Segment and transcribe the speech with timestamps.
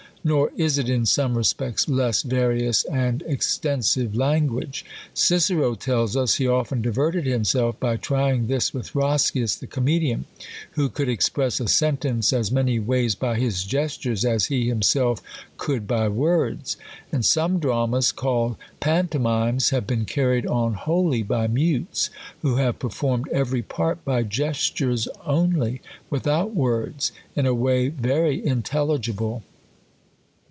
[0.23, 4.85] Nor is it in some respects less various and extensive language.
[5.15, 10.25] Cicero tells us, he often diverted him|^if by trying this with Roscius the comedian;
[10.73, 15.23] who could express a sentence as many ways by his gestures, as he himself
[15.57, 16.77] covild by words.
[17.11, 22.11] And some dramas, called pan tomimes, have been carried on wholly by mutes,
[22.43, 22.77] who have 20 THE COLUMBIAN ORATOR.
[22.77, 25.81] have performed every part by gestures only,
[26.11, 29.41] without words, in a way very intelligible.